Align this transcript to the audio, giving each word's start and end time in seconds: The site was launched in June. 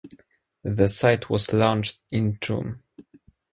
The 0.63 0.87
site 0.87 1.29
was 1.29 1.53
launched 1.53 1.99
in 2.09 2.39
June. 2.41 2.81